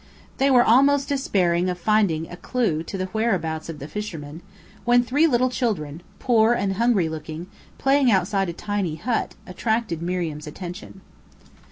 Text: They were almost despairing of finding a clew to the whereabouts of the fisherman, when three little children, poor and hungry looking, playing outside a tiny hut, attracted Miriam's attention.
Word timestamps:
They 0.39 0.49
were 0.49 0.63
almost 0.63 1.09
despairing 1.09 1.69
of 1.69 1.77
finding 1.77 2.27
a 2.31 2.35
clew 2.35 2.81
to 2.81 2.97
the 2.97 3.05
whereabouts 3.13 3.69
of 3.69 3.77
the 3.77 3.87
fisherman, 3.87 4.41
when 4.83 5.03
three 5.03 5.27
little 5.27 5.51
children, 5.51 6.01
poor 6.17 6.53
and 6.53 6.73
hungry 6.77 7.07
looking, 7.07 7.45
playing 7.77 8.09
outside 8.09 8.49
a 8.49 8.53
tiny 8.53 8.95
hut, 8.95 9.35
attracted 9.45 10.01
Miriam's 10.01 10.47
attention. 10.47 11.01